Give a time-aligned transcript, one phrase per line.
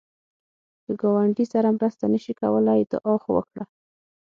[0.85, 3.63] که ګاونډي سره مرسته نشې کولای، دعا خو وکړه